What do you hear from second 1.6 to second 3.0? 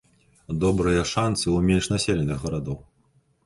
менш населеных гарадоў.